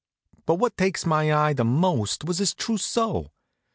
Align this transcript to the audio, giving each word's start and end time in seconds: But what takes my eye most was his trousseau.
But 0.47 0.55
what 0.55 0.77
takes 0.77 1.05
my 1.05 1.31
eye 1.31 1.53
most 1.61 2.23
was 2.25 2.39
his 2.39 2.55
trousseau. 2.55 3.29